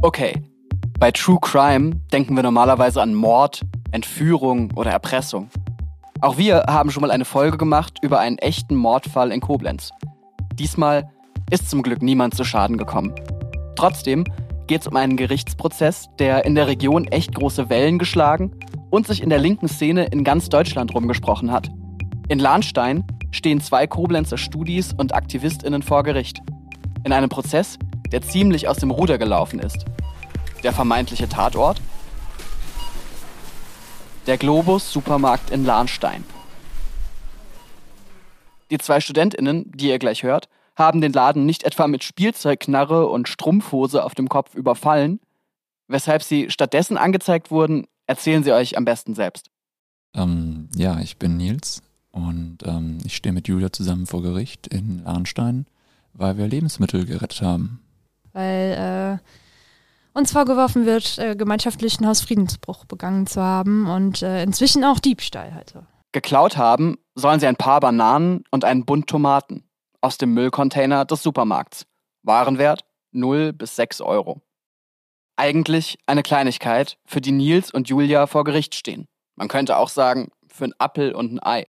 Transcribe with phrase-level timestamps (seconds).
[0.00, 0.32] Okay,
[1.00, 5.50] bei True Crime denken wir normalerweise an Mord, Entführung oder Erpressung.
[6.20, 9.90] Auch wir haben schon mal eine Folge gemacht über einen echten Mordfall in Koblenz.
[10.54, 11.10] Diesmal
[11.50, 13.12] ist zum Glück niemand zu Schaden gekommen.
[13.74, 14.22] Trotzdem
[14.68, 18.52] geht es um einen Gerichtsprozess, der in der Region echt große Wellen geschlagen
[18.90, 21.70] und sich in der linken Szene in ganz Deutschland rumgesprochen hat.
[22.28, 26.40] In Lahnstein stehen zwei Koblenzer Studis und AktivistInnen vor Gericht.
[27.04, 27.78] In einem Prozess,
[28.12, 29.84] der ziemlich aus dem Ruder gelaufen ist.
[30.62, 31.80] Der vermeintliche Tatort?
[34.26, 36.24] Der Globus Supermarkt in Lahnstein.
[38.70, 43.28] Die zwei StudentInnen, die ihr gleich hört, haben den Laden nicht etwa mit Spielzeugknarre und
[43.28, 45.20] Strumpfhose auf dem Kopf überfallen.
[45.88, 49.50] Weshalb sie stattdessen angezeigt wurden, erzählen sie euch am besten selbst.
[50.14, 55.06] Ähm, ja, ich bin Nils und ähm, ich stehe mit Julia zusammen vor Gericht in
[55.06, 55.66] Arnstein,
[56.12, 57.80] weil wir Lebensmittel gerettet haben.
[58.38, 65.00] Weil äh, uns vorgeworfen wird, äh, gemeinschaftlichen Hausfriedensbruch begangen zu haben und äh, inzwischen auch
[65.00, 65.88] Diebstahl hatte.
[66.12, 69.68] Geklaut haben sollen sie ein paar Bananen und einen Bund Tomaten
[70.00, 71.84] aus dem Müllcontainer des Supermarkts.
[72.22, 74.40] Warenwert 0 bis 6 Euro.
[75.36, 79.08] Eigentlich eine Kleinigkeit, für die Nils und Julia vor Gericht stehen.
[79.34, 81.66] Man könnte auch sagen, für ein Appel und ein Ei.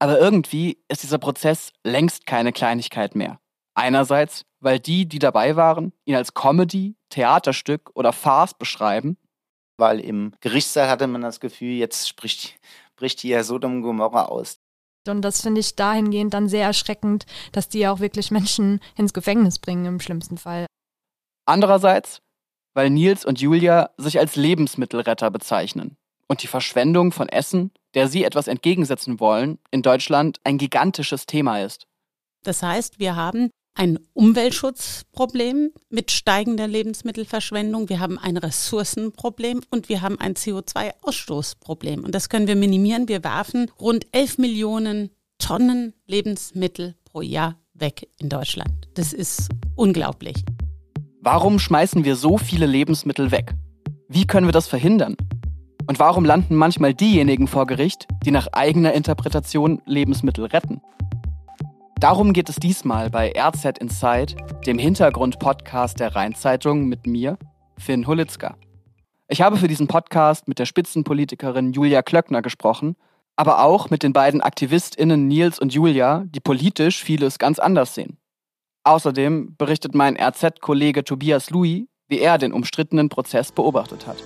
[0.00, 3.38] Aber irgendwie ist dieser Prozess längst keine Kleinigkeit mehr.
[3.76, 9.16] Einerseits, weil die, die dabei waren, ihn als Comedy, Theaterstück oder Farce beschreiben.
[9.78, 12.58] Weil im Gerichtssaal hatte man das Gefühl, jetzt spricht,
[12.96, 14.58] bricht hier Sodom und Gomorra aus.
[15.06, 19.14] Und das finde ich dahingehend dann sehr erschreckend, dass die ja auch wirklich Menschen ins
[19.14, 20.66] Gefängnis bringen im schlimmsten Fall.
[21.46, 22.20] Andererseits,
[22.74, 28.24] weil Nils und Julia sich als Lebensmittelretter bezeichnen und die Verschwendung von Essen, der sie
[28.24, 31.86] etwas entgegensetzen wollen, in Deutschland ein gigantisches Thema ist.
[32.42, 40.00] Das heißt, wir haben ein Umweltschutzproblem mit steigender Lebensmittelverschwendung, wir haben ein Ressourcenproblem und wir
[40.00, 42.02] haben ein CO2-Ausstoßproblem.
[42.02, 43.06] Und das können wir minimieren.
[43.08, 48.88] Wir werfen rund 11 Millionen Tonnen Lebensmittel pro Jahr weg in Deutschland.
[48.94, 50.36] Das ist unglaublich.
[51.20, 53.54] Warum schmeißen wir so viele Lebensmittel weg?
[54.08, 55.16] Wie können wir das verhindern?
[55.86, 60.80] Und warum landen manchmal diejenigen vor Gericht, die nach eigener Interpretation Lebensmittel retten?
[61.98, 64.36] Darum geht es diesmal bei RZ Inside,
[64.66, 67.38] dem Hintergrund-Podcast der Rheinzeitung mit mir,
[67.78, 68.58] Finn Hulitzka.
[69.28, 72.96] Ich habe für diesen Podcast mit der Spitzenpolitikerin Julia Klöckner gesprochen,
[73.34, 78.18] aber auch mit den beiden AktivistInnen Nils und Julia, die politisch vieles ganz anders sehen.
[78.84, 84.22] Außerdem berichtet mein RZ-Kollege Tobias Louis, wie er den umstrittenen Prozess beobachtet hat.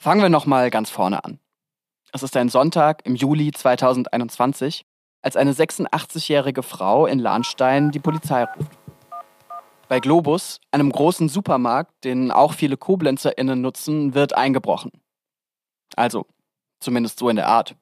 [0.00, 1.40] Fangen wir nochmal ganz vorne an.
[2.12, 4.86] Es ist ein Sonntag im Juli 2021,
[5.22, 8.70] als eine 86-jährige Frau in Lahnstein die Polizei ruft.
[9.88, 14.92] Bei Globus, einem großen Supermarkt, den auch viele KoblenzerInnen nutzen, wird eingebrochen.
[15.96, 16.26] Also,
[16.78, 17.74] zumindest so in der Art.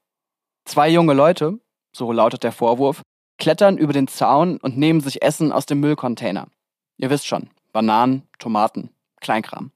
[0.64, 1.60] Zwei junge Leute,
[1.94, 3.02] so lautet der Vorwurf,
[3.38, 6.48] klettern über den Zaun und nehmen sich Essen aus dem Müllcontainer.
[6.96, 8.88] Ihr wisst schon, Bananen, Tomaten,
[9.20, 9.70] Kleinkram.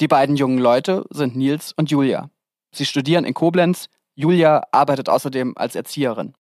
[0.00, 2.30] Die beiden jungen Leute sind Nils und Julia.
[2.72, 6.34] Sie studieren in Koblenz, Julia arbeitet außerdem als Erzieherin.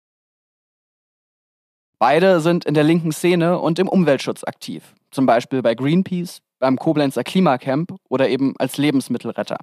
[1.99, 6.77] Beide sind in der linken Szene und im Umweltschutz aktiv, zum Beispiel bei Greenpeace, beim
[6.77, 9.57] Koblenzer Klimacamp oder eben als Lebensmittelretter.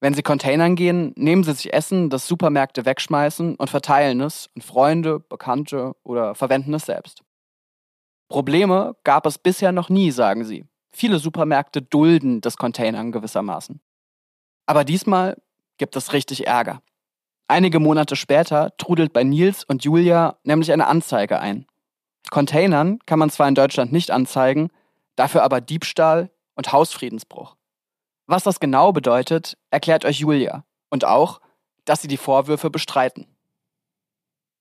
[0.00, 4.62] Wenn sie Containern gehen, nehmen sie sich Essen, das Supermärkte wegschmeißen und verteilen es an
[4.62, 7.22] Freunde, Bekannte oder verwenden es selbst.
[8.28, 10.64] Probleme gab es bisher noch nie, sagen sie.
[10.92, 13.80] Viele Supermärkte dulden das Containern gewissermaßen.
[14.66, 15.36] Aber diesmal
[15.78, 16.82] gibt es richtig Ärger.
[17.48, 21.66] Einige Monate später trudelt bei Nils und Julia nämlich eine Anzeige ein.
[22.30, 24.70] Containern kann man zwar in Deutschland nicht anzeigen,
[25.16, 27.56] dafür aber Diebstahl und Hausfriedensbruch.
[28.26, 31.40] Was das genau bedeutet, erklärt euch Julia und auch,
[31.84, 33.26] dass sie die Vorwürfe bestreiten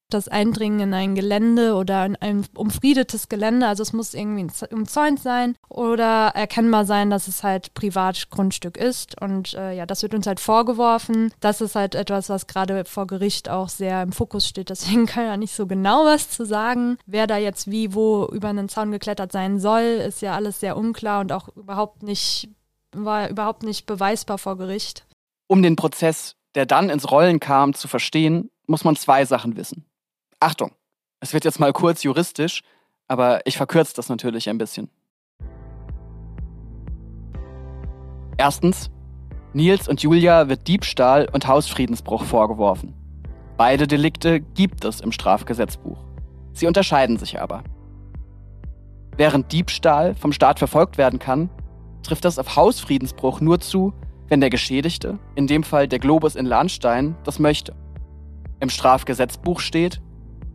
[0.09, 3.67] das Eindringen in ein Gelände oder in ein umfriedetes Gelände.
[3.67, 9.19] Also es muss irgendwie umzäunt sein oder erkennbar sein, dass es halt Privatgrundstück ist.
[9.21, 11.31] Und äh, ja, das wird uns halt vorgeworfen.
[11.39, 14.69] Das ist halt etwas, was gerade vor Gericht auch sehr im Fokus steht.
[14.69, 16.97] Deswegen kann ja nicht so genau was zu sagen.
[17.05, 20.77] Wer da jetzt wie wo über einen Zaun geklettert sein soll, ist ja alles sehr
[20.77, 22.49] unklar und auch überhaupt nicht,
[22.91, 25.05] war überhaupt nicht beweisbar vor Gericht.
[25.47, 29.85] Um den Prozess, der dann ins Rollen kam, zu verstehen, muss man zwei Sachen wissen.
[30.41, 30.71] Achtung,
[31.19, 32.61] es wird jetzt mal kurz juristisch,
[33.09, 34.89] aber ich verkürze das natürlich ein bisschen.
[38.37, 38.89] Erstens,
[39.51, 42.93] Nils und Julia wird Diebstahl und Hausfriedensbruch vorgeworfen.
[43.57, 45.97] Beide Delikte gibt es im Strafgesetzbuch.
[46.53, 47.63] Sie unterscheiden sich aber.
[49.17, 51.49] Während Diebstahl vom Staat verfolgt werden kann,
[52.01, 53.93] trifft das auf Hausfriedensbruch nur zu,
[54.29, 57.75] wenn der Geschädigte, in dem Fall der Globus in Lahnstein, das möchte.
[58.61, 60.01] Im Strafgesetzbuch steht,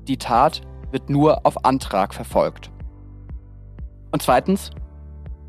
[0.05, 2.71] die Tat wird nur auf Antrag verfolgt.
[4.12, 4.71] Und zweitens,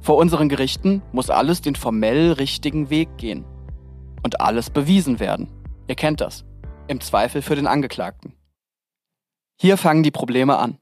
[0.02, 3.46] vor unseren Gerichten muss alles den formell richtigen Weg gehen.
[4.24, 5.52] Und alles bewiesen werden.
[5.88, 6.46] Ihr kennt das.
[6.88, 8.34] Im Zweifel für den Angeklagten.
[9.60, 10.80] Hier fangen die Probleme an.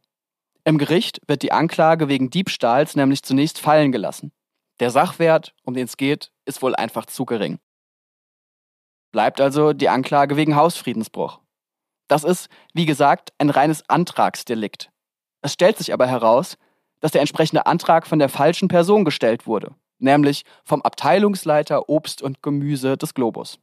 [0.66, 4.32] Im Gericht wird die Anklage wegen Diebstahls nämlich zunächst fallen gelassen.
[4.80, 7.60] Der Sachwert, um den es geht, ist wohl einfach zu gering.
[9.12, 11.43] Bleibt also die Anklage wegen Hausfriedensbruch.
[12.14, 14.92] Das ist, wie gesagt, ein reines Antragsdelikt.
[15.42, 16.58] Es stellt sich aber heraus,
[17.00, 22.44] dass der entsprechende Antrag von der falschen Person gestellt wurde, nämlich vom Abteilungsleiter Obst und
[22.44, 23.58] Gemüse des Globus.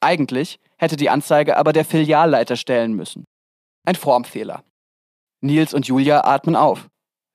[0.00, 3.24] Eigentlich hätte die Anzeige aber der Filialleiter stellen müssen.
[3.86, 4.64] Ein Formfehler.
[5.40, 6.88] Nils und Julia atmen auf.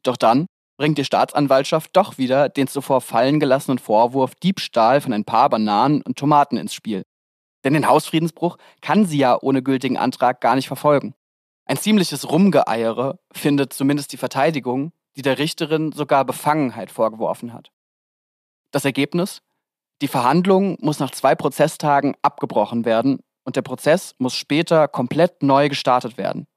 [0.04, 0.46] Doch dann
[0.78, 6.02] bringt die Staatsanwaltschaft doch wieder den zuvor fallen gelassenen Vorwurf Diebstahl von ein paar Bananen
[6.02, 7.04] und Tomaten ins Spiel.
[7.63, 11.13] Denn den Hausfriedensbruch kann sie ja ohne gültigen Antrag gar nicht verfolgen.
[11.66, 17.72] Ein ziemliches Rumgeeiere findet zumindest die Verteidigung, die der Richterin sogar Befangenheit vorgeworfen hat.
[18.72, 19.42] Das Ergebnis?
[20.02, 25.69] Die Verhandlung muss nach zwei Prozesstagen abgebrochen werden und der Prozess muss später komplett neu
[25.69, 26.48] gestartet werden.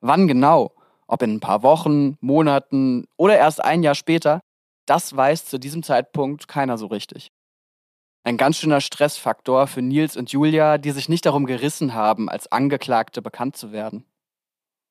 [0.00, 0.74] Wann genau
[1.06, 4.40] ob in ein paar Wochen, Monaten oder erst ein Jahr später,
[4.86, 7.30] das weiß zu diesem Zeitpunkt keiner so richtig.
[8.26, 12.50] Ein ganz schöner Stressfaktor für Nils und Julia, die sich nicht darum gerissen haben, als
[12.50, 14.04] Angeklagte bekannt zu werden.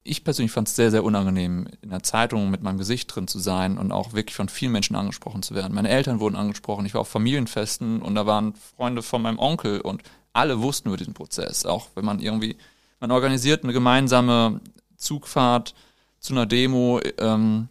[0.04, 3.40] Ich persönlich fand es sehr, sehr unangenehm, in der Zeitung mit meinem Gesicht drin zu
[3.40, 5.74] sein und auch wirklich von vielen Menschen angesprochen zu werden.
[5.74, 9.82] Meine Eltern wurden angesprochen, ich war auf Familienfesten und da waren Freunde von meinem Onkel
[9.82, 10.04] und
[10.34, 11.66] alle wussten über diesen Prozess.
[11.66, 12.56] Auch wenn man irgendwie,
[13.00, 14.62] man organisiert eine gemeinsame
[14.96, 15.74] Zugfahrt
[16.20, 17.68] zu einer Demo ähm,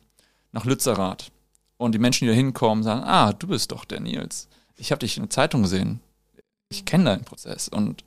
[0.51, 1.31] nach Lützerath.
[1.77, 4.49] Und die Menschen, die da hinkommen, sagen, ah, du bist doch der Nils.
[4.77, 6.01] Ich habe dich in der Zeitung gesehen.
[6.69, 7.69] Ich kenne deinen Prozess.
[7.69, 8.05] Und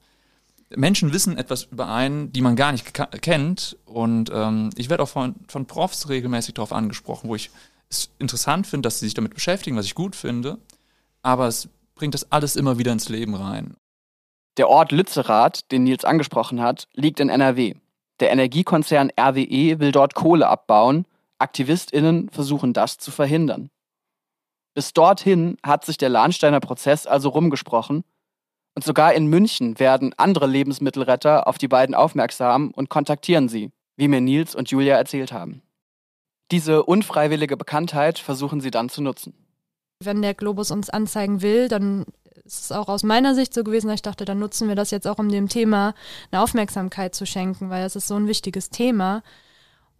[0.75, 3.77] Menschen wissen etwas über einen, die man gar nicht kennt.
[3.85, 7.51] Und ähm, ich werde auch von, von Profs regelmäßig darauf angesprochen, wo ich
[7.89, 10.57] es interessant finde, dass sie sich damit beschäftigen, was ich gut finde.
[11.21, 13.75] Aber es bringt das alles immer wieder ins Leben rein.
[14.57, 17.75] Der Ort Lützerath, den Nils angesprochen hat, liegt in NRW.
[18.19, 21.05] Der Energiekonzern RWE will dort Kohle abbauen.
[21.37, 23.69] AktivistInnen versuchen das zu verhindern.
[24.75, 28.03] Bis dorthin hat sich der Lahnsteiner Prozess also rumgesprochen.
[28.75, 34.09] Und sogar in München werden andere Lebensmittelretter auf die beiden aufmerksam und kontaktieren sie, wie
[34.09, 35.61] mir Nils und Julia erzählt haben.
[36.51, 39.33] Diese unfreiwillige Bekanntheit versuchen sie dann zu nutzen.
[40.03, 42.05] Wenn der Globus uns anzeigen will, dann
[42.43, 45.07] ist es auch aus meiner Sicht so gewesen, ich dachte, dann nutzen wir das jetzt
[45.07, 45.95] auch, um dem Thema
[46.31, 49.23] eine Aufmerksamkeit zu schenken, weil es ist so ein wichtiges Thema.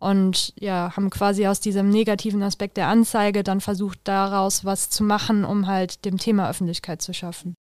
[0.05, 5.03] Und ja, haben quasi aus diesem negativen Aspekt der Anzeige dann versucht, daraus was zu
[5.03, 7.55] machen, um halt dem Thema Öffentlichkeit zu schaffen.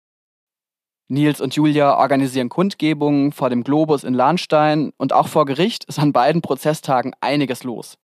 [1.09, 5.99] Nils und Julia organisieren Kundgebungen vor dem Globus in Lahnstein und auch vor Gericht ist
[5.99, 7.99] an beiden Prozesstagen einiges los.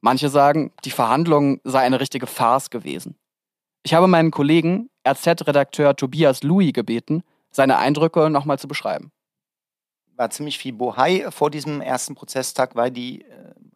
[0.00, 3.16] Manche sagen, die Verhandlung sei eine richtige Farce gewesen.
[3.82, 9.10] Ich habe meinen Kollegen, RZ-Redakteur Tobias Louis, gebeten, seine Eindrücke nochmal zu beschreiben.
[10.14, 13.24] War ziemlich viel Bohai vor diesem ersten Prozesstag, weil die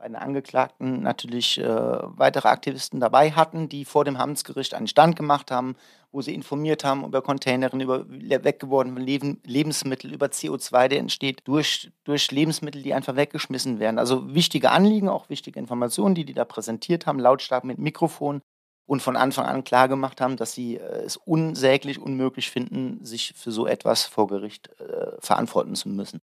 [0.05, 5.17] äh, beiden Angeklagten natürlich äh, weitere Aktivisten dabei hatten, die vor dem Amtsgericht einen Stand
[5.17, 5.77] gemacht haben,
[6.13, 11.91] wo sie informiert haben über Containerin, über weggewordene Leben, Lebensmittel, über CO2, der entsteht durch,
[12.05, 13.99] durch Lebensmittel, die einfach weggeschmissen werden.
[13.99, 18.43] Also wichtige Anliegen, auch wichtige Informationen, die die da präsentiert haben, lautstark mit Mikrofon
[18.87, 23.51] und von Anfang an klargemacht haben, dass sie äh, es unsäglich unmöglich finden, sich für
[23.51, 26.21] so etwas vor Gericht äh, verantworten zu müssen.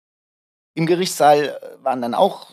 [0.73, 2.47] Im Gerichtssaal äh, waren dann auch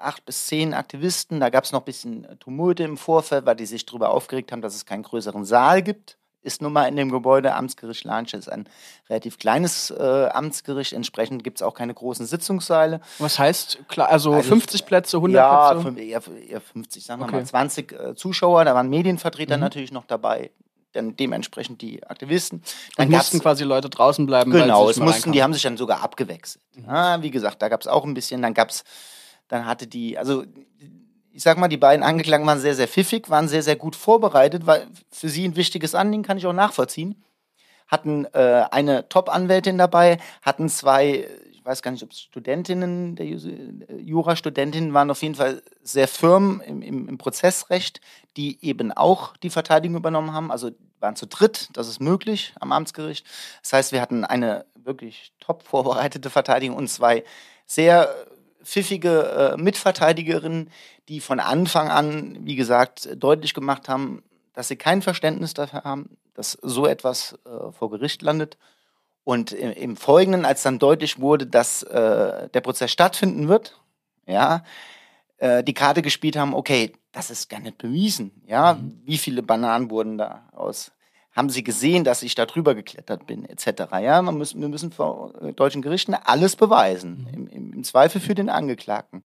[0.00, 1.40] acht bis zehn Aktivisten.
[1.40, 4.62] Da gab es noch ein bisschen Tumulte im Vorfeld, weil die sich darüber aufgeregt haben,
[4.62, 8.48] dass es keinen größeren Saal gibt ist nun mal in dem Gebäude Amtsgericht Lahnstedt ist
[8.48, 8.66] ein
[9.08, 10.92] relativ kleines äh, Amtsgericht.
[10.92, 13.00] Entsprechend gibt es auch keine großen Sitzungssäle.
[13.18, 16.00] Was heißt, also, also 50 Plätze, 100 ja, Plätze?
[16.02, 17.36] Ja, eher 50, sagen wir okay.
[17.36, 18.64] mal 20 äh, Zuschauer.
[18.64, 19.62] Da waren Medienvertreter mhm.
[19.62, 20.50] natürlich noch dabei.
[20.92, 22.62] Dann dementsprechend die Aktivisten.
[22.96, 24.50] Dann und mussten quasi Leute draußen bleiben.
[24.50, 26.64] Genau, es mussten, die haben sich dann sogar abgewechselt.
[26.74, 26.86] Mhm.
[26.86, 28.42] Ja, wie gesagt, da gab es auch ein bisschen.
[28.42, 28.82] Dann gab es,
[29.50, 30.44] dann hatte die, also
[31.32, 34.66] ich sag mal, die beiden Angeklagten waren sehr, sehr pfiffig, waren sehr, sehr gut vorbereitet,
[34.66, 37.22] weil für sie ein wichtiges Anliegen kann ich auch nachvollziehen.
[37.88, 43.26] Hatten äh, eine Top-Anwältin dabei, hatten zwei, ich weiß gar nicht, ob es Studentinnen, der
[43.26, 48.00] Jurastudentinnen waren auf jeden Fall sehr firm im, im, im Prozessrecht,
[48.36, 50.52] die eben auch die Verteidigung übernommen haben.
[50.52, 53.26] Also waren zu dritt, das ist möglich am Amtsgericht.
[53.62, 57.24] Das heißt, wir hatten eine wirklich top vorbereitete Verteidigung und zwei
[57.66, 58.14] sehr
[58.64, 60.70] pfiffige äh, Mitverteidigerinnen,
[61.08, 66.16] die von Anfang an, wie gesagt, deutlich gemacht haben, dass sie kein Verständnis dafür haben,
[66.34, 68.58] dass so etwas äh, vor Gericht landet.
[69.24, 73.80] Und im, im, Folgenden, als dann deutlich wurde, dass äh, der Prozess stattfinden wird,
[74.26, 74.64] ja,
[75.38, 79.00] äh, die Karte gespielt haben, okay, das ist gar nicht bewiesen, ja, mhm.
[79.04, 80.92] wie viele Bananen wurden da aus
[81.32, 83.84] haben sie gesehen, dass ich da drüber geklettert bin, etc.
[84.02, 87.29] Ja, man muss, wir müssen vor äh, deutschen Gerichten alles beweisen, mhm.
[87.80, 89.22] Im, Zweifel für den Angeklagten.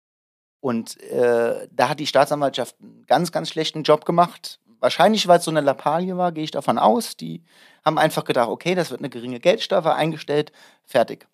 [0.59, 4.59] Und äh, da hat die Staatsanwaltschaft einen ganz, ganz schlechten Job gemacht.
[4.79, 7.17] Wahrscheinlich, weil es so eine Lappalie war, gehe ich davon aus.
[7.17, 7.43] Die
[7.83, 10.51] haben einfach gedacht, okay, das wird eine geringe Geldstrafe eingestellt,
[10.85, 11.27] fertig.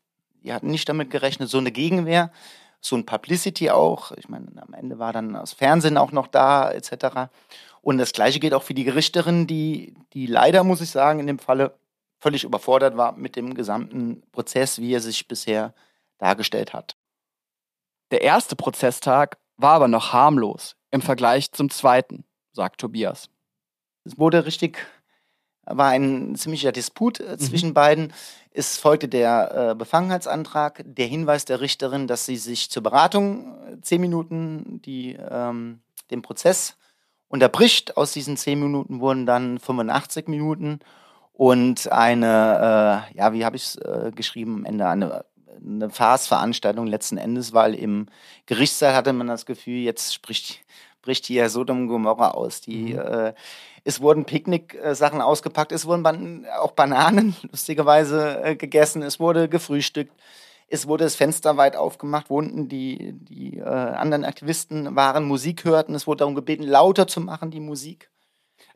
[0.43, 2.31] Die hatten nicht damit gerechnet, so eine Gegenwehr,
[2.81, 4.11] so ein Publicity auch.
[4.13, 7.29] Ich meine, am Ende war dann das Fernsehen auch noch da, etc.
[7.81, 11.27] Und das Gleiche geht auch für die Richterin, die, die leider, muss ich sagen, in
[11.27, 11.75] dem Falle
[12.19, 15.73] völlig überfordert war mit dem gesamten Prozess, wie er sich bisher
[16.17, 16.95] dargestellt hat.
[18.11, 23.29] Der erste Prozesstag war aber noch harmlos im Vergleich zum zweiten, sagt Tobias.
[24.03, 24.87] Es wurde richtig,
[25.65, 27.39] war ein ziemlicher Disput äh, mhm.
[27.39, 28.13] zwischen beiden.
[28.51, 33.81] Es folgte der äh, Befangenheitsantrag, der Hinweis der Richterin, dass sie sich zur Beratung äh,
[33.81, 36.77] zehn Minuten die, ähm, den Prozess
[37.27, 37.97] unterbricht.
[37.97, 40.79] Aus diesen zehn Minuten wurden dann 85 Minuten
[41.33, 45.25] und eine, äh, ja, wie habe ich es äh, geschrieben, am Ende eine,
[45.69, 48.07] eine Farce-Veranstaltung letzten Endes, weil im
[48.45, 50.61] Gerichtssaal hatte man das Gefühl, jetzt spricht,
[51.01, 52.61] bricht hier Sodom und Gomorra aus.
[52.61, 52.99] Die, mhm.
[52.99, 53.33] äh,
[53.83, 60.13] es wurden Picknick-Sachen ausgepackt, es wurden ban auch Bananen lustigerweise äh, gegessen, es wurde gefrühstückt.
[60.71, 65.65] Es wurde das Fenster weit aufgemacht, wo unten die, die äh, anderen Aktivisten waren, Musik
[65.65, 65.95] hörten.
[65.95, 68.11] Es wurde darum gebeten, lauter zu machen, die Musik.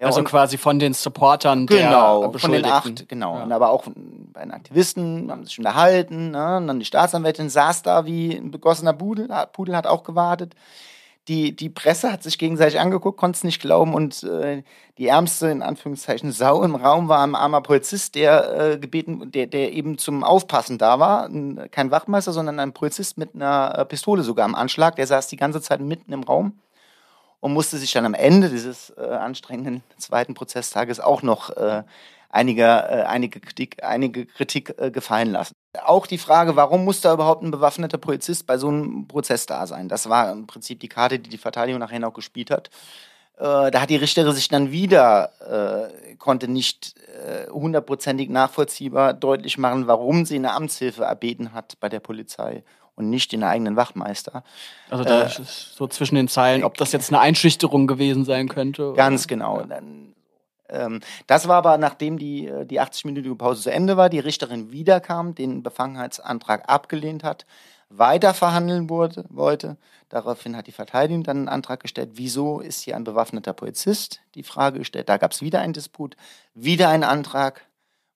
[0.08, 3.38] Also quasi von den Supportern genau, der von den acht, genau.
[3.38, 3.44] Ja.
[3.44, 3.86] Und aber auch
[4.34, 6.32] bei den Aktivisten haben sich unterhalten.
[6.32, 6.58] Ne?
[6.58, 10.56] Und dann die Staatsanwältin saß da wie ein begossener Pudel, Pudel hat auch gewartet
[11.28, 14.64] die, die Presse hat sich gegenseitig angeguckt, konnte es nicht glauben und äh,
[14.98, 19.48] die ärmste, in Anführungszeichen, Sau im Raum war ein armer Polizist, der äh, gebeten, der,
[19.48, 21.26] der eben zum Aufpassen da war.
[21.26, 24.98] Ein, kein Wachmeister, sondern ein Polizist mit einer äh, Pistole sogar am Anschlag.
[24.98, 26.60] Der saß die ganze Zeit mitten im Raum
[27.44, 31.84] und musste sich dann am Ende dieses äh, anstrengenden zweiten Prozesstages auch noch äh,
[32.30, 35.54] einige, äh, einige Kritik, einige Kritik äh, gefallen lassen.
[35.84, 39.68] Auch die Frage, warum muss da überhaupt ein bewaffneter Polizist bei so einem Prozess da
[39.68, 39.90] sein?
[39.90, 42.70] Das war im Prinzip die Karte, die die Verteidigung nachher noch gespielt hat.
[43.36, 49.58] Äh, da hat die Richterin sich dann wieder, äh, konnte nicht äh, hundertprozentig nachvollziehbar deutlich
[49.58, 52.64] machen, warum sie eine Amtshilfe erbeten hat bei der Polizei
[52.96, 54.44] und nicht den eigenen Wachmeister.
[54.90, 58.48] Also da äh, ist so zwischen den Zeilen, ob das jetzt eine Einschüchterung gewesen sein
[58.50, 58.94] könnte.
[58.96, 59.62] Ganz genau.
[59.62, 59.66] Ja.
[59.66, 60.14] Dann
[60.70, 64.72] ähm, das war aber, nachdem die, äh, die 80-minütige Pause zu Ende war, die Richterin
[64.72, 67.46] wiederkam, den Befangenheitsantrag abgelehnt hat,
[67.90, 69.78] weiter verhandeln wurde, wollte.
[70.10, 74.22] Daraufhin hat die Verteidigung dann einen Antrag gestellt, wieso ist hier ein bewaffneter Polizist?
[74.36, 76.16] Die Frage gestellt, da gab es wieder einen Disput,
[76.54, 77.66] wieder einen Antrag,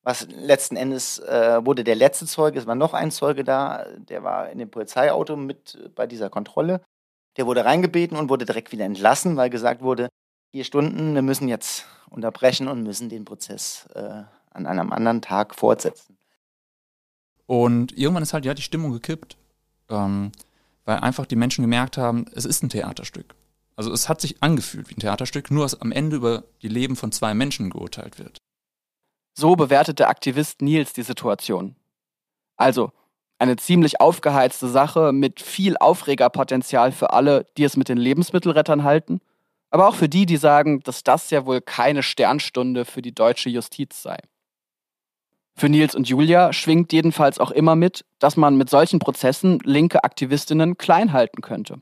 [0.07, 4.23] was letzten Endes äh, wurde der letzte Zeuge, es war noch ein Zeuge da, der
[4.23, 6.79] war in dem Polizeiauto mit bei dieser Kontrolle.
[7.35, 10.07] Der wurde reingebeten und wurde direkt wieder entlassen, weil gesagt wurde,
[10.51, 15.53] vier Stunden, wir müssen jetzt unterbrechen und müssen den Prozess äh, an einem anderen Tag
[15.53, 16.17] fortsetzen.
[17.45, 19.35] Und irgendwann ist halt ja die Stimmung gekippt,
[19.89, 20.31] ähm,
[20.85, 23.35] weil einfach die Menschen gemerkt haben, es ist ein Theaterstück.
[23.75, 26.95] Also es hat sich angefühlt wie ein Theaterstück, nur dass am Ende über die Leben
[26.95, 28.37] von zwei Menschen geurteilt wird.
[29.37, 31.75] So bewertet der Aktivist Nils die Situation.
[32.55, 32.91] Also
[33.39, 39.21] eine ziemlich aufgeheizte Sache mit viel Aufregerpotenzial für alle, die es mit den Lebensmittelrettern halten
[39.69, 43.49] aber auch für die, die sagen, dass das ja wohl keine Sternstunde für die deutsche
[43.49, 44.17] Justiz sei.
[45.55, 50.03] Für Nils und Julia schwingt jedenfalls auch immer mit, dass man mit solchen Prozessen linke
[50.03, 51.81] Aktivistinnen klein halten könnte.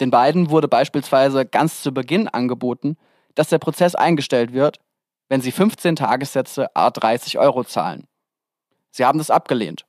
[0.00, 2.96] Den beiden wurde beispielsweise ganz zu Beginn angeboten,
[3.34, 4.80] dass der Prozess eingestellt wird,
[5.28, 8.06] wenn sie 15 Tagessätze a 30 Euro zahlen.
[8.90, 9.86] Sie haben das abgelehnt.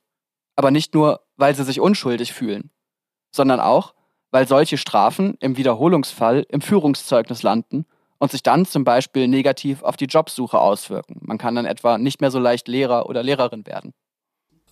[0.56, 2.70] Aber nicht nur, weil sie sich unschuldig fühlen,
[3.30, 3.94] sondern auch,
[4.30, 7.86] weil solche Strafen im Wiederholungsfall im Führungszeugnis landen
[8.18, 11.18] und sich dann zum Beispiel negativ auf die Jobsuche auswirken.
[11.20, 13.92] Man kann dann etwa nicht mehr so leicht Lehrer oder Lehrerin werden.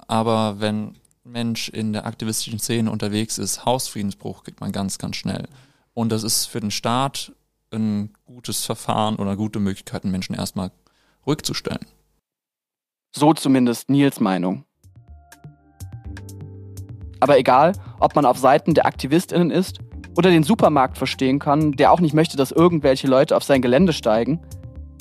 [0.09, 5.49] Aber wenn Mensch in der aktivistischen Szene unterwegs ist, Hausfriedensbruch kriegt man ganz, ganz schnell.
[5.95, 7.33] Und das ist für den Staat
[7.75, 10.71] ein gutes Verfahren oder gute Möglichkeit, Menschen erstmal
[11.27, 11.87] rückzustellen.
[13.13, 14.65] So zumindest Nils Meinung.
[17.21, 19.79] Aber egal, ob man auf Seiten der AktivistInnen ist
[20.17, 23.93] oder den Supermarkt verstehen kann, der auch nicht möchte, dass irgendwelche Leute auf sein Gelände
[23.93, 24.41] steigen,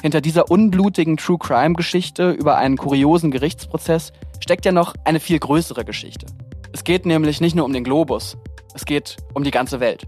[0.03, 4.11] Hinter dieser unblutigen True Crime-Geschichte über einen kuriosen Gerichtsprozess
[4.41, 6.25] steckt ja noch eine viel größere Geschichte.
[6.73, 8.35] Es geht nämlich nicht nur um den Globus,
[8.73, 10.05] es geht um die ganze Welt.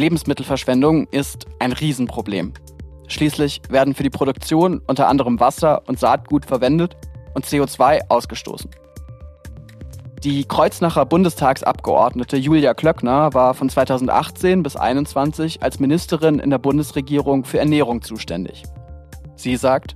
[0.00, 2.54] Lebensmittelverschwendung ist ein Riesenproblem.
[3.06, 6.96] Schließlich werden für die Produktion unter anderem Wasser und Saatgut verwendet
[7.34, 8.70] und CO2 ausgestoßen.
[10.22, 17.44] Die Kreuznacher Bundestagsabgeordnete Julia Klöckner war von 2018 bis 2021 als Ministerin in der Bundesregierung
[17.44, 18.64] für Ernährung zuständig.
[19.36, 19.94] Sie sagt,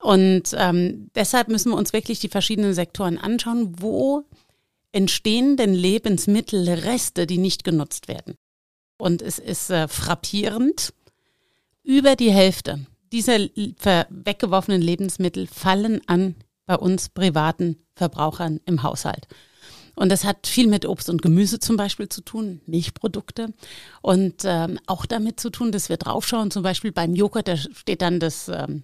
[0.00, 4.24] und ähm, deshalb müssen wir uns wirklich die verschiedenen Sektoren anschauen, wo
[4.96, 8.34] entstehen denn Lebensmittelreste, die nicht genutzt werden.
[8.96, 10.94] Und es ist äh, frappierend,
[11.82, 13.38] über die Hälfte dieser
[14.08, 16.34] weggeworfenen Lebensmittel fallen an
[16.64, 19.28] bei uns privaten Verbrauchern im Haushalt.
[19.96, 23.52] Und das hat viel mit Obst und Gemüse zum Beispiel zu tun, Milchprodukte.
[24.00, 28.00] Und ähm, auch damit zu tun, dass wir draufschauen, zum Beispiel beim Joghurt, da steht
[28.00, 28.82] dann das, ähm,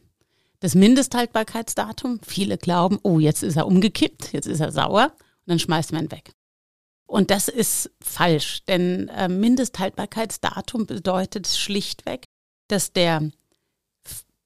[0.61, 2.21] das Mindesthaltbarkeitsdatum.
[2.23, 5.13] Viele glauben, oh, jetzt ist er umgekippt, jetzt ist er sauer
[5.47, 6.33] und dann schmeißt man ihn weg.
[7.07, 12.25] Und das ist falsch, denn äh, Mindesthaltbarkeitsdatum bedeutet schlichtweg,
[12.69, 13.31] dass der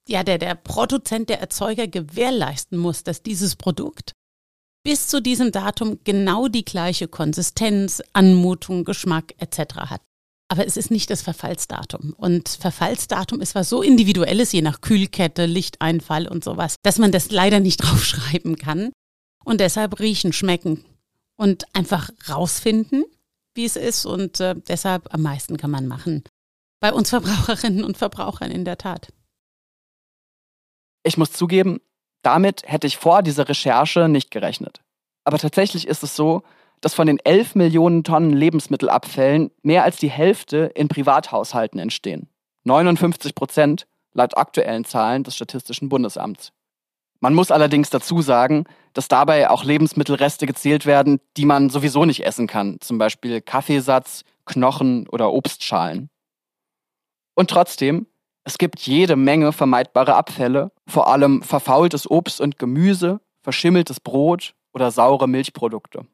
[0.09, 4.13] ja, der, der Produzent, der Erzeuger gewährleisten muss, dass dieses Produkt
[4.85, 9.75] bis zu diesem Datum genau die gleiche Konsistenz, Anmutung, Geschmack etc.
[9.77, 10.01] hat.
[10.49, 12.13] Aber es ist nicht das Verfallsdatum.
[12.17, 17.33] Und Verfallsdatum ist was so Individuelles, je nach Kühlkette, Lichteinfall und sowas, dass man das
[17.33, 18.93] leider nicht draufschreiben kann.
[19.47, 20.85] Und deshalb riechen, schmecken
[21.37, 23.05] und einfach rausfinden,
[23.55, 24.05] wie es ist.
[24.05, 26.25] Und äh, deshalb am meisten kann man machen.
[26.81, 29.13] Bei uns Verbraucherinnen und Verbrauchern in der Tat.
[31.05, 31.81] Ich muss zugeben,
[32.23, 34.81] damit hätte ich vor dieser Recherche nicht gerechnet.
[35.23, 36.43] Aber tatsächlich ist es so,
[36.81, 42.29] dass von den 11 Millionen Tonnen Lebensmittelabfällen mehr als die Hälfte in Privathaushalten entstehen.
[42.65, 46.53] 59 Prozent laut aktuellen Zahlen des Statistischen Bundesamts.
[47.27, 52.25] Man muss allerdings dazu sagen, dass dabei auch Lebensmittelreste gezählt werden, die man sowieso nicht
[52.25, 56.09] essen kann, zum Beispiel Kaffeesatz, Knochen oder Obstschalen.
[57.35, 58.07] Und trotzdem
[58.45, 64.93] es gibt jede Menge vermeidbare Abfälle, vor allem verfaultes Obst und Gemüse, verschimmeltes Brot oder
[64.93, 66.07] saure Milchprodukte.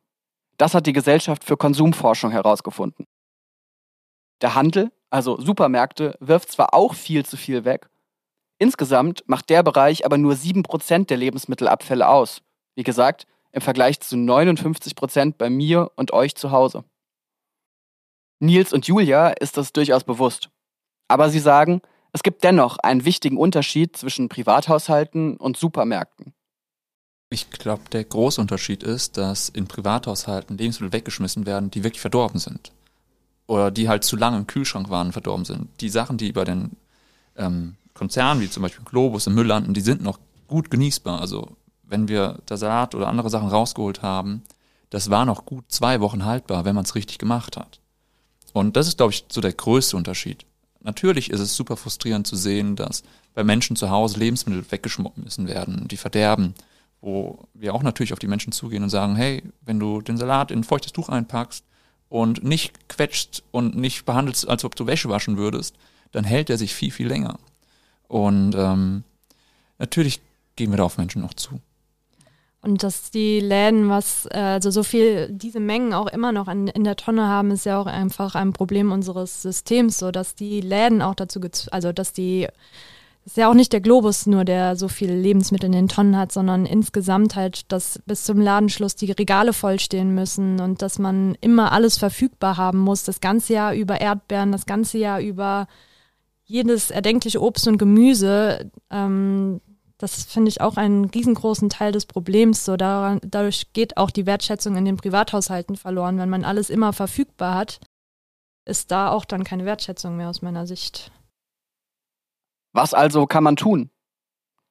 [0.57, 3.07] Das hat die Gesellschaft für Konsumforschung herausgefunden.
[4.40, 7.90] Der Handel, also Supermärkte, wirft zwar auch viel zu viel weg,
[8.62, 12.42] insgesamt macht der Bereich aber nur 7% der Lebensmittelabfälle aus.
[12.77, 16.85] Wie gesagt, im Vergleich zu 59% bei mir und euch zu Hause.
[18.38, 20.48] Nils und Julia ist das durchaus bewusst.
[21.09, 26.33] Aber sie sagen, es gibt dennoch einen wichtigen Unterschied zwischen Privathaushalten und Supermärkten.
[27.31, 32.38] Ich glaube, der große Unterschied ist, dass in Privathaushalten Lebensmittel weggeschmissen werden, die wirklich verdorben
[32.38, 32.72] sind.
[33.46, 35.68] Oder die halt zu lange im Kühlschrank waren verdorben sind.
[35.81, 36.77] Die Sachen, die bei den
[37.37, 41.21] ähm, Konzernen, wie zum Beispiel Globus im Müll landen, die sind noch gut genießbar.
[41.21, 44.43] Also wenn wir der Salat oder andere Sachen rausgeholt haben,
[44.91, 47.81] das war noch gut zwei Wochen haltbar, wenn man es richtig gemacht hat.
[48.53, 50.45] Und das ist, glaube ich, so der größte Unterschied.
[50.81, 53.03] Natürlich ist es super frustrierend zu sehen, dass
[53.35, 56.55] bei Menschen zu Hause Lebensmittel weggeschmissen werden, die verderben,
[57.01, 60.51] wo wir auch natürlich auf die Menschen zugehen und sagen, hey, wenn du den Salat
[60.51, 61.65] in ein feuchtes Tuch einpackst
[62.09, 65.77] und nicht quetscht und nicht behandelst, als ob du Wäsche waschen würdest,
[66.11, 67.39] dann hält er sich viel, viel länger.
[68.12, 69.05] Und ähm,
[69.79, 70.20] natürlich
[70.57, 71.61] gehen wir da auf Menschen noch zu.
[72.61, 76.68] Und dass die Läden, was, äh, also so viel, diese Mengen auch immer noch in,
[76.68, 80.61] in der Tonne haben, ist ja auch einfach ein Problem unseres Systems, so dass die
[80.61, 82.48] Läden auch dazu, also dass die,
[83.25, 86.33] ist ja auch nicht der Globus nur, der so viele Lebensmittel in den Tonnen hat,
[86.33, 91.72] sondern insgesamt halt, dass bis zum Ladenschluss die Regale vollstehen müssen und dass man immer
[91.72, 95.66] alles verfügbar haben muss, das ganze Jahr über Erdbeeren, das ganze Jahr über
[96.53, 98.71] jedes erdenkliche Obst und Gemüse.
[98.91, 99.62] Ähm,
[99.97, 102.65] das finde ich auch einen riesengroßen Teil des Problems.
[102.67, 106.19] So daran, dadurch geht auch die Wertschätzung in den Privathaushalten verloren.
[106.19, 107.81] Wenn man alles immer verfügbar hat,
[108.67, 111.11] ist da auch dann keine Wertschätzung mehr aus meiner Sicht.
[112.75, 113.91] Was also kann man tun?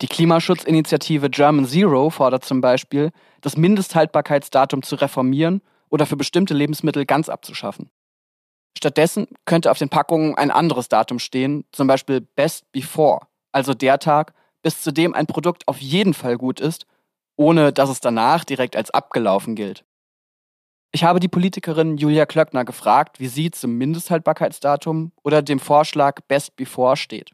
[0.02, 7.06] Die Klimaschutzinitiative German Zero fordert zum Beispiel, das Mindesthaltbarkeitsdatum zu reformieren oder für bestimmte Lebensmittel
[7.06, 7.90] ganz abzuschaffen.
[8.78, 14.00] Stattdessen könnte auf den Packungen ein anderes Datum stehen, zum Beispiel Best Before, also der
[14.00, 16.86] Tag, bis zu dem ein Produkt auf jeden Fall gut ist,
[17.36, 19.84] ohne dass es danach direkt als abgelaufen gilt.
[20.94, 26.56] Ich habe die Politikerin Julia Klöckner gefragt, wie sie zum Mindesthaltbarkeitsdatum oder dem Vorschlag Best
[26.58, 27.32] Before steht.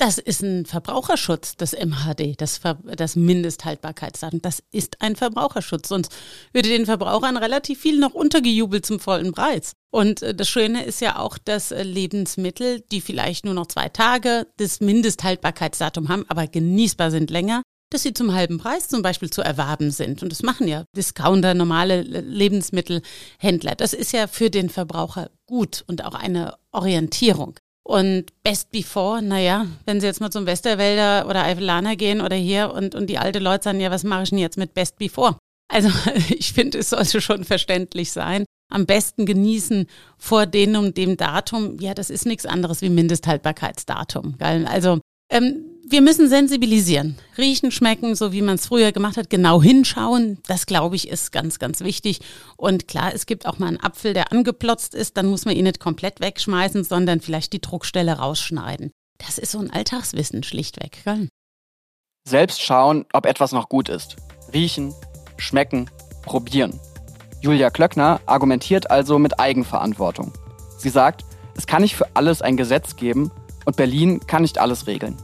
[0.00, 4.40] Das ist ein Verbraucherschutz, das MHD, das, Ver das Mindesthaltbarkeitsdatum.
[4.40, 5.88] Das ist ein Verbraucherschutz.
[5.88, 6.14] Sonst
[6.52, 9.72] würde den Verbrauchern relativ viel noch untergejubelt zum vollen Preis.
[9.90, 13.88] Und äh, das Schöne ist ja auch, dass äh, Lebensmittel, die vielleicht nur noch zwei
[13.88, 19.30] Tage das Mindesthaltbarkeitsdatum haben, aber genießbar sind länger, dass sie zum halben Preis zum Beispiel
[19.30, 20.22] zu erwerben sind.
[20.22, 23.74] Und das machen ja Discounter, normale Lebensmittelhändler.
[23.74, 27.58] Das ist ja für den Verbraucher gut und auch eine Orientierung.
[27.88, 32.74] Und Best Before, naja, wenn Sie jetzt mal zum Westerwälder oder Eifelaner gehen oder hier
[32.74, 35.38] und, und die alte Leute sagen, ja, was mache ich denn jetzt mit Best Before?
[35.72, 35.88] Also
[36.28, 38.44] ich finde, es sollte schon verständlich sein.
[38.70, 39.86] Am besten genießen
[40.18, 44.34] vor dem und dem Datum, ja, das ist nichts anderes wie Mindesthaltbarkeitsdatum.
[44.38, 49.62] Also ähm, wir müssen sensibilisieren, riechen, schmecken, so wie man es früher gemacht hat, genau
[49.62, 50.38] hinschauen.
[50.46, 52.20] Das, glaube ich, ist ganz, ganz wichtig.
[52.56, 55.64] Und klar, es gibt auch mal einen Apfel, der angeplotzt ist, dann muss man ihn
[55.64, 58.90] nicht komplett wegschmeißen, sondern vielleicht die Druckstelle rausschneiden.
[59.18, 61.02] Das ist so ein Alltagswissen schlichtweg.
[61.04, 61.28] Gell?
[62.28, 64.16] Selbst schauen, ob etwas noch gut ist.
[64.52, 64.94] Riechen,
[65.38, 65.90] schmecken,
[66.22, 66.78] probieren.
[67.40, 70.32] Julia Klöckner argumentiert also mit Eigenverantwortung.
[70.76, 71.24] Sie sagt,
[71.56, 73.30] es kann nicht für alles ein Gesetz geben
[73.64, 75.16] und Berlin kann nicht alles regeln.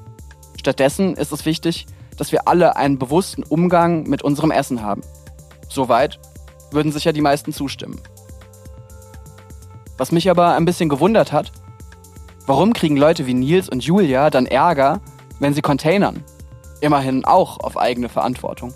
[0.64, 1.84] Stattdessen ist es wichtig,
[2.16, 5.02] dass wir alle einen bewussten Umgang mit unserem Essen haben.
[5.68, 6.18] Soweit
[6.70, 8.00] würden sicher die meisten zustimmen.
[9.98, 11.52] Was mich aber ein bisschen gewundert hat,
[12.46, 15.02] warum kriegen Leute wie Nils und Julia dann Ärger,
[15.38, 16.24] wenn sie containern?
[16.80, 18.72] Immerhin auch auf eigene Verantwortung.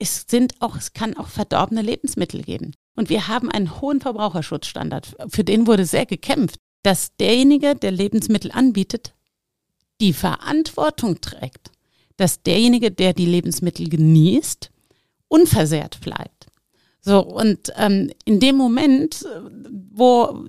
[0.00, 2.74] Es sind auch, es kann auch verdorbene Lebensmittel geben.
[2.96, 5.14] Und wir haben einen hohen Verbraucherschutzstandard.
[5.28, 9.15] Für den wurde sehr gekämpft, dass derjenige, der Lebensmittel anbietet,
[10.00, 11.70] die Verantwortung trägt,
[12.16, 14.70] dass derjenige, der die Lebensmittel genießt,
[15.28, 16.46] unversehrt bleibt.
[17.00, 19.24] So, und ähm, in dem Moment,
[19.92, 20.44] wo,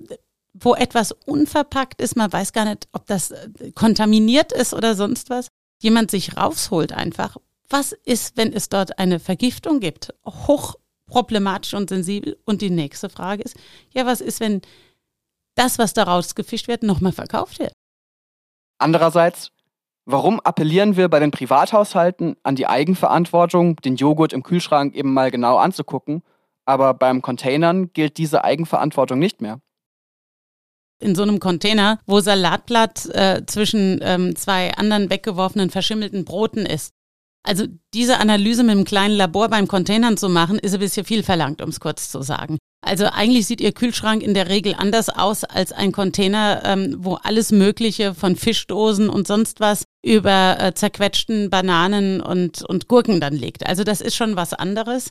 [0.54, 5.30] wo etwas unverpackt ist, man weiß gar nicht, ob das äh, kontaminiert ist oder sonst
[5.30, 5.48] was,
[5.80, 7.36] jemand sich rausholt einfach.
[7.68, 10.12] Was ist, wenn es dort eine Vergiftung gibt?
[10.26, 12.36] Hochproblematisch und sensibel.
[12.44, 13.56] Und die nächste Frage ist,
[13.94, 14.62] ja, was ist, wenn
[15.54, 17.72] das, was daraus gefischt wird, nochmal verkauft wird?
[18.78, 19.50] Andererseits,
[20.04, 25.30] warum appellieren wir bei den Privathaushalten an die Eigenverantwortung, den Joghurt im Kühlschrank eben mal
[25.30, 26.22] genau anzugucken,
[26.64, 29.60] aber beim Containern gilt diese Eigenverantwortung nicht mehr?
[31.00, 36.92] in so einem Container, wo Salatblatt äh, zwischen ähm, zwei anderen weggeworfenen verschimmelten Broten ist.
[37.42, 41.22] Also diese Analyse mit einem kleinen Labor beim Containern zu machen, ist ein bisschen viel
[41.22, 42.58] verlangt, um es kurz zu sagen.
[42.84, 47.14] Also eigentlich sieht Ihr Kühlschrank in der Regel anders aus als ein Container, ähm, wo
[47.14, 53.34] alles Mögliche von Fischdosen und sonst was über äh, zerquetschten Bananen und, und Gurken dann
[53.34, 53.66] liegt.
[53.66, 55.10] Also das ist schon was anderes.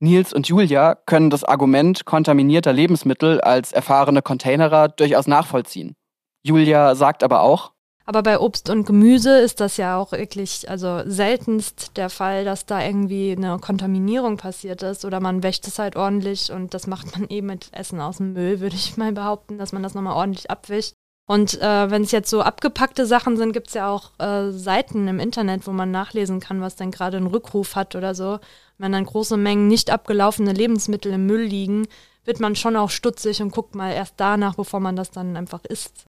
[0.00, 5.94] Nils und Julia können das Argument kontaminierter Lebensmittel als erfahrene Containerer durchaus nachvollziehen.
[6.42, 7.72] Julia sagt aber auch,
[8.06, 12.64] aber bei Obst und Gemüse ist das ja auch wirklich, also seltenst der Fall, dass
[12.64, 17.18] da irgendwie eine Kontaminierung passiert ist oder man wäscht es halt ordentlich und das macht
[17.18, 20.14] man eben mit Essen aus dem Müll, würde ich mal behaupten, dass man das nochmal
[20.14, 20.94] ordentlich abwischt.
[21.28, 25.08] Und äh, wenn es jetzt so abgepackte Sachen sind, gibt es ja auch äh, Seiten
[25.08, 28.38] im Internet, wo man nachlesen kann, was denn gerade einen Rückruf hat oder so.
[28.78, 31.88] Wenn dann große Mengen nicht abgelaufene Lebensmittel im Müll liegen,
[32.24, 35.64] wird man schon auch stutzig und guckt mal erst danach, bevor man das dann einfach
[35.64, 36.04] isst.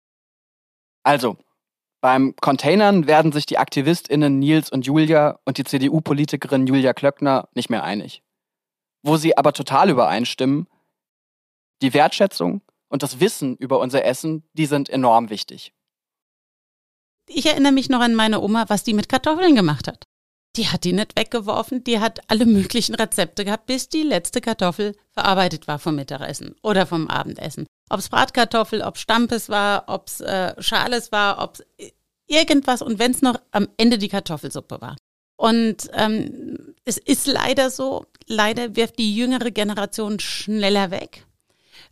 [1.03, 1.37] Also,
[2.01, 7.69] beim Containern werden sich die AktivistInnen Nils und Julia und die CDU-Politikerin Julia Klöckner nicht
[7.69, 8.21] mehr einig.
[9.03, 10.67] Wo sie aber total übereinstimmen,
[11.81, 15.73] die Wertschätzung und das Wissen über unser Essen, die sind enorm wichtig.
[17.29, 20.03] Ich erinnere mich noch an meine Oma, was die mit Kartoffeln gemacht hat.
[20.55, 24.95] Die hat die nicht weggeworfen, die hat alle möglichen Rezepte gehabt, bis die letzte Kartoffel
[25.11, 27.67] verarbeitet war vom Mittagessen oder vom Abendessen.
[27.89, 31.93] Ob es Bratkartoffel, ob Stampes war, ob es äh, Schales war, ob es
[32.27, 34.95] irgendwas und wenn es noch am Ende die Kartoffelsuppe war.
[35.37, 41.25] Und ähm, es ist leider so, leider wirft die jüngere Generation schneller weg,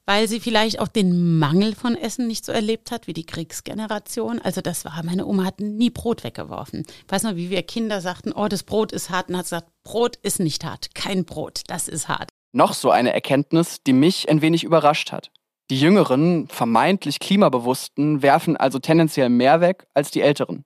[0.06, 4.42] weil sie vielleicht auch den Mangel von Essen nicht so erlebt hat wie die Kriegsgeneration.
[4.42, 6.86] Also das war, meine Oma hat nie Brot weggeworfen.
[7.06, 9.30] Ich weiß noch, wie wir Kinder sagten, oh, das Brot ist hart.
[9.30, 12.30] Und hat gesagt, Brot ist nicht hart, kein Brot, das ist hart.
[12.52, 15.30] Noch so eine Erkenntnis, die mich ein wenig überrascht hat.
[15.72, 20.64] Die Jüngeren, vermeintlich Klimabewussten, werfen also tendenziell mehr weg als die Älteren.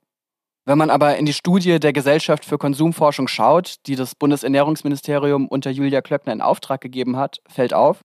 [0.65, 5.71] Wenn man aber in die Studie der Gesellschaft für Konsumforschung schaut, die das Bundesernährungsministerium unter
[5.71, 8.01] Julia Klöckner in Auftrag gegeben hat, fällt auf,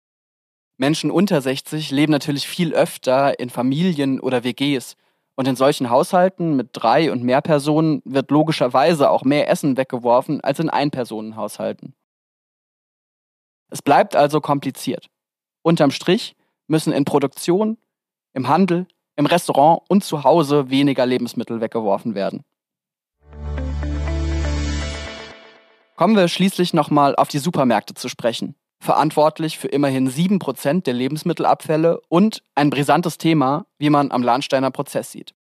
[0.78, 4.96] Menschen unter 60 leben natürlich viel öfter in Familien oder WGs.
[5.36, 10.42] Und in solchen Haushalten mit drei und mehr Personen wird logischerweise auch mehr Essen weggeworfen
[10.42, 11.96] als in Einpersonenhaushalten.
[13.72, 15.08] Es bleibt also kompliziert.
[15.64, 16.36] Unterm Strich
[16.74, 17.78] müssen in Produktion,
[18.34, 22.44] im Handel im Restaurant und zu Hause weniger Lebensmittel weggeworfen werden.
[25.96, 28.56] Kommen wir schließlich nochmal auf die Supermärkte zu sprechen.
[28.80, 35.12] Verantwortlich für immerhin 7% der Lebensmittelabfälle und ein brisantes Thema, wie man am Lahnsteiner Prozess
[35.12, 35.36] sieht.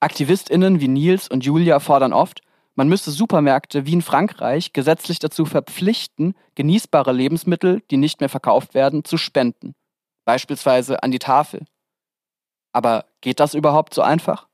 [0.00, 2.42] AktivistInnen wie Nils und Julia fordern oft,
[2.78, 8.72] man müsste Supermärkte wie in Frankreich gesetzlich dazu verpflichten, genießbare Lebensmittel, die nicht mehr verkauft
[8.74, 9.74] werden, zu spenden.
[10.24, 11.64] Beispielsweise an die Tafel.
[12.72, 14.46] Aber geht das überhaupt so einfach?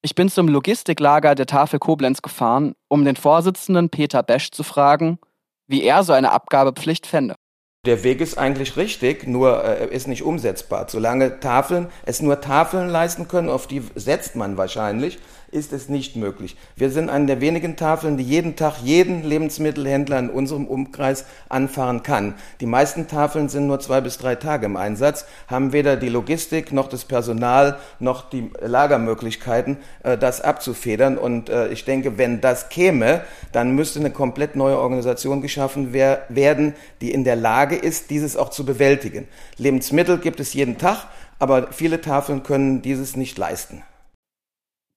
[0.00, 5.18] Ich bin zum Logistiklager der Tafel Koblenz gefahren, um den Vorsitzenden Peter Besch zu fragen,
[5.66, 7.34] wie er so eine Abgabepflicht fände.
[7.84, 10.86] Der Weg ist eigentlich richtig, nur äh, ist nicht umsetzbar.
[10.88, 15.18] Solange Tafeln es nur Tafeln leisten können, auf die setzt man wahrscheinlich,
[15.50, 16.56] ist es nicht möglich.
[16.76, 22.02] Wir sind eine der wenigen Tafeln, die jeden Tag jeden Lebensmittelhändler in unserem Umkreis anfahren
[22.02, 22.34] kann.
[22.60, 26.72] Die meisten Tafeln sind nur zwei bis drei Tage im Einsatz, haben weder die Logistik
[26.72, 31.16] noch das Personal noch die Lagermöglichkeiten, äh, das abzufedern.
[31.16, 36.74] Und äh, ich denke, wenn das käme, dann müsste eine komplett neue Organisation geschaffen werden,
[37.00, 39.26] die in der Lage ist, dieses auch zu bewältigen.
[39.56, 41.06] Lebensmittel gibt es jeden Tag,
[41.38, 43.82] aber viele Tafeln können dieses nicht leisten.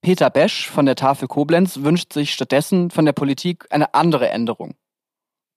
[0.01, 4.73] Peter Besch von der Tafel Koblenz wünscht sich stattdessen von der Politik eine andere Änderung.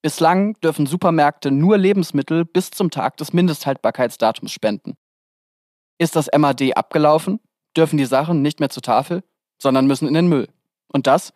[0.03, 4.97] Bislang dürfen Supermärkte nur Lebensmittel bis zum Tag des Mindesthaltbarkeitsdatums spenden.
[5.99, 7.41] Ist das MAD abgelaufen,
[7.75, 9.25] dürfen die Sachen nicht mehr zur Tafel,
[9.59, 10.49] sondern müssen in den Müll.
[10.93, 11.33] Und das,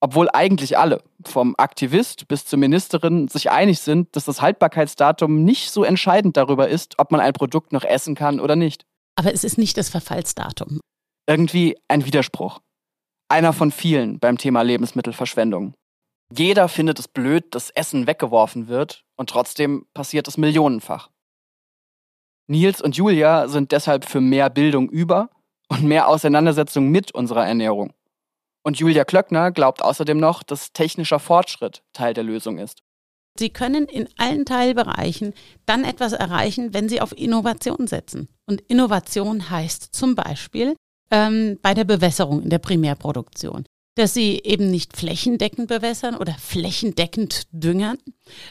[0.00, 5.70] obwohl eigentlich alle, vom Aktivist bis zur Ministerin, sich einig sind, dass das Haltbarkeitsdatum nicht
[5.70, 8.86] so entscheidend darüber ist, ob man ein Produkt noch essen kann oder nicht.
[9.16, 10.80] Aber es ist nicht das Verfallsdatum.
[11.30, 12.58] Irgendwie ein Widerspruch.
[13.28, 15.74] Einer von vielen beim Thema Lebensmittelverschwendung.
[16.36, 21.08] Jeder findet es blöd, dass Essen weggeworfen wird und trotzdem passiert es millionenfach.
[22.48, 25.30] Nils und Julia sind deshalb für mehr Bildung über
[25.68, 27.92] und mehr Auseinandersetzung mit unserer Ernährung.
[28.64, 32.80] Und Julia Klöckner glaubt außerdem noch, dass technischer Fortschritt Teil der Lösung ist.
[33.38, 38.28] Sie können in allen Teilbereichen dann etwas erreichen, wenn Sie auf Innovation setzen.
[38.46, 40.74] Und Innovation heißt zum Beispiel,
[41.10, 43.64] ähm, bei der Bewässerung in der Primärproduktion.
[43.96, 47.98] Dass sie eben nicht flächendeckend bewässern oder flächendeckend düngern,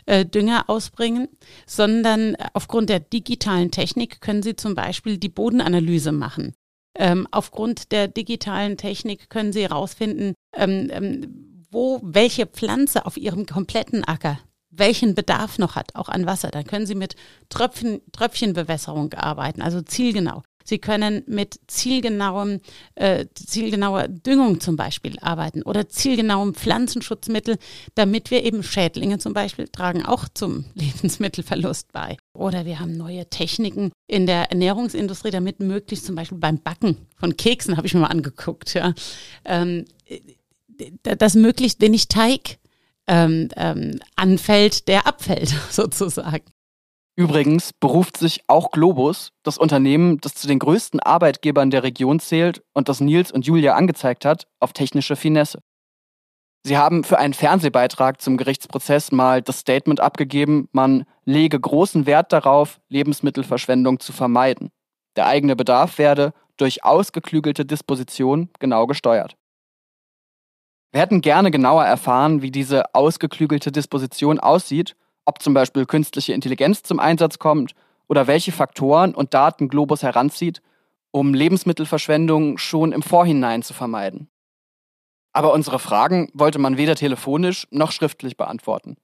[0.05, 1.29] äh, Dünger ausbringen,
[1.65, 6.53] sondern aufgrund der digitalen Technik können sie zum Beispiel die Bodenanalyse machen.
[6.95, 13.45] Ähm, aufgrund der digitalen Technik können sie herausfinden, ähm, ähm, wo welche Pflanze auf ihrem
[13.45, 14.39] kompletten Acker
[14.71, 16.49] welchen Bedarf noch hat, auch an Wasser.
[16.49, 17.15] Dann können Sie mit
[17.49, 20.43] Tröpfchen, Tröpfchenbewässerung arbeiten, also zielgenau.
[20.69, 22.59] Sie können mit zielgenauem,
[22.93, 27.57] äh, zielgenauer Düngung zum Beispiel arbeiten oder zielgenauem Pflanzenschutzmittel,
[27.95, 32.17] damit wir eben Schädlinge zum Beispiel tragen auch zum Lebensmittelverlust bei.
[32.33, 37.35] Oder wir haben neue Techniken in der Ernährungsindustrie, damit möglichst zum Beispiel beim Backen von
[37.35, 38.93] Keksen, habe ich mir mal angeguckt, ja,
[39.45, 39.85] ähm,
[41.01, 42.59] dass möglichst wenig Teig
[43.07, 46.43] ähm, ähm, anfällt, der abfällt sozusagen.
[47.19, 52.63] Übrigens beruft sich auch Globus, das Unternehmen, das zu den größten Arbeitgebern der Region zählt
[52.71, 55.59] und das Nils und Julia angezeigt hat, auf technische Finesse.
[56.65, 62.31] Sie haben für einen Fernsehbeitrag zum Gerichtsprozess mal das Statement abgegeben, man lege großen Wert
[62.31, 64.71] darauf, Lebensmittelverschwendung zu vermeiden.
[65.17, 69.35] Der eigene Bedarf werde durch ausgeklügelte Disposition genau gesteuert.
[70.93, 74.95] Wir hätten gerne genauer erfahren, wie diese ausgeklügelte Disposition aussieht
[75.29, 77.75] ob zum Beispiel künstliche Intelligenz zum Einsatz kommt
[78.07, 80.63] oder welche Faktoren und Daten Globus heranzieht,
[81.11, 84.27] um Lebensmittelverschwendung schon im Vorhinein zu vermeiden.
[85.31, 88.97] Aber unsere Fragen wollte man weder telefonisch noch schriftlich beantworten.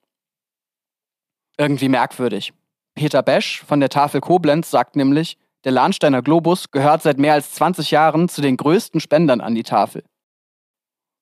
[1.60, 2.52] Irgendwie merkwürdig.
[2.96, 7.54] Peter Besch von der Tafel Koblenz sagt nämlich, der Lahnsteiner Globus gehört seit mehr als
[7.54, 10.04] 20 Jahren zu den größten Spendern an die Tafel.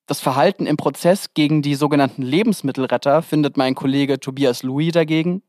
[0.06, 5.44] Das Verhalten im Prozess gegen die sogenannten Lebensmittelretter findet mein Kollege Tobias Louis dagegen.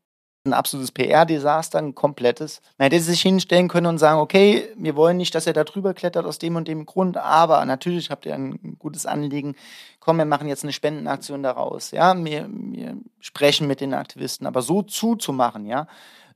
[0.45, 2.61] Ein absolutes PR-Desaster, ein komplettes.
[2.77, 5.93] Man hätte sich hinstellen können und sagen, okay, wir wollen nicht, dass er da drüber
[5.93, 9.55] klettert aus dem und dem Grund, aber natürlich habt ihr ein gutes Anliegen.
[9.99, 11.91] Komm, wir machen jetzt eine Spendenaktion daraus.
[11.91, 15.87] Ja, wir, wir sprechen mit den Aktivisten, aber so zuzumachen, ja,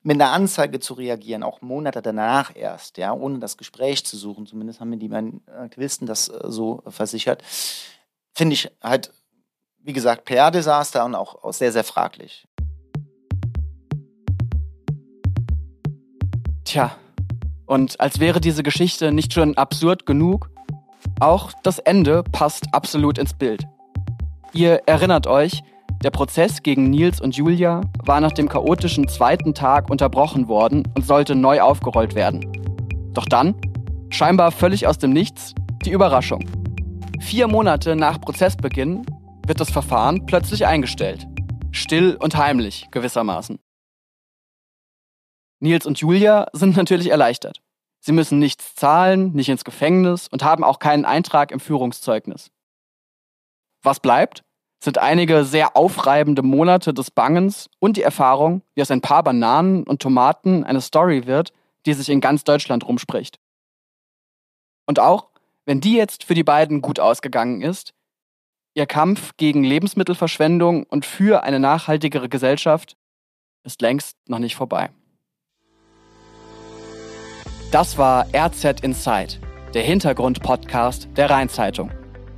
[0.03, 4.45] mit einer Anzeige zu reagieren, auch Monate danach erst, ja, ohne das Gespräch zu suchen.
[4.45, 7.43] Zumindest haben mir die Aktivisten das äh, so versichert
[8.39, 9.11] finde ich halt,
[9.79, 12.47] wie gesagt, PR-Desaster und auch, auch sehr, sehr fraglich.
[16.63, 16.95] Tja,
[17.65, 20.49] und als wäre diese Geschichte nicht schon absurd genug,
[21.19, 23.65] auch das Ende passt absolut ins Bild.
[24.53, 25.61] Ihr erinnert euch,
[26.01, 31.05] der Prozess gegen Nils und Julia war nach dem chaotischen zweiten Tag unterbrochen worden und
[31.05, 32.49] sollte neu aufgerollt werden.
[33.13, 33.53] Doch dann,
[34.09, 36.58] scheinbar völlig aus dem Nichts, die Überraschung.
[37.19, 39.05] Vier Monate nach Prozessbeginn
[39.45, 41.27] wird das Verfahren plötzlich eingestellt.
[41.71, 43.59] Still und heimlich gewissermaßen.
[45.59, 47.61] Nils und Julia sind natürlich erleichtert.
[47.99, 52.49] Sie müssen nichts zahlen, nicht ins Gefängnis und haben auch keinen Eintrag im Führungszeugnis.
[53.83, 54.43] Was bleibt,
[54.81, 59.83] sind einige sehr aufreibende Monate des Bangens und die Erfahrung, wie aus ein paar Bananen
[59.83, 61.51] und Tomaten eine Story wird,
[61.85, 63.39] die sich in ganz Deutschland rumspricht.
[64.85, 65.29] Und auch,
[65.65, 67.93] wenn die jetzt für die beiden gut ausgegangen ist,
[68.73, 72.95] ihr Kampf gegen Lebensmittelverschwendung und für eine nachhaltigere Gesellschaft
[73.63, 74.89] ist längst noch nicht vorbei.
[77.71, 79.39] Das war RZ Inside,
[79.73, 81.91] der Hintergrund-Podcast der Rheinzeitung.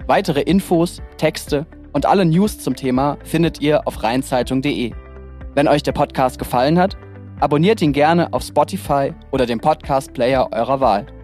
[0.08, 4.94] Weitere Infos, Texte und alle News zum Thema findet ihr auf rheinzeitung.de.
[5.54, 6.98] Wenn euch der Podcast gefallen hat,
[7.40, 11.21] abonniert ihn gerne auf Spotify oder dem Podcast-Player eurer Wahl.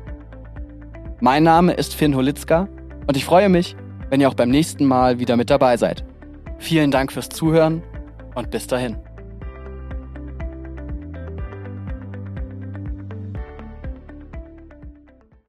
[1.20, 2.68] Mein Name ist Finn Holitzka
[3.08, 3.76] und ich freue mich,
[4.12, 6.06] wenn ihr auch beim nächsten Mal wieder mit dabei seid.
[6.60, 7.82] Vielen Dank fürs Zuhören
[8.36, 8.98] und bis dahin.